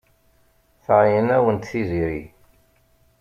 [0.85, 2.23] Tɛeyyen-awent Tiziri.